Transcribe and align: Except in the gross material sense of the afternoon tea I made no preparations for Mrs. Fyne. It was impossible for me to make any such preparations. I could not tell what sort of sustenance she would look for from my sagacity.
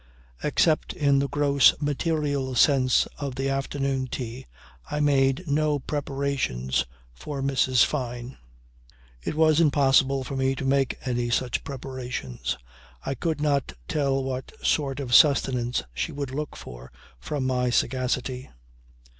Except 0.43 0.93
in 0.93 1.19
the 1.19 1.27
gross 1.29 1.79
material 1.79 2.55
sense 2.55 3.05
of 3.19 3.35
the 3.35 3.49
afternoon 3.49 4.07
tea 4.07 4.47
I 4.89 4.99
made 4.99 5.43
no 5.45 5.77
preparations 5.77 6.87
for 7.13 7.43
Mrs. 7.43 7.85
Fyne. 7.85 8.39
It 9.21 9.35
was 9.35 9.59
impossible 9.61 10.23
for 10.23 10.35
me 10.35 10.55
to 10.55 10.65
make 10.65 10.97
any 11.05 11.29
such 11.29 11.63
preparations. 11.63 12.57
I 13.05 13.13
could 13.13 13.39
not 13.39 13.73
tell 13.87 14.23
what 14.23 14.53
sort 14.65 14.99
of 14.99 15.13
sustenance 15.13 15.83
she 15.93 16.11
would 16.11 16.31
look 16.31 16.55
for 16.55 16.91
from 17.19 17.45
my 17.45 17.69
sagacity. 17.69 18.49